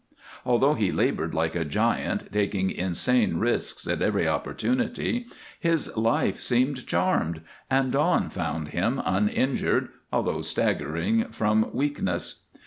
[0.47, 5.27] Although he labored like a giant, taking insane risks at every opportunity,
[5.59, 12.45] his life seemed charmed, and dawn found him uninjured, although staggering from weakness.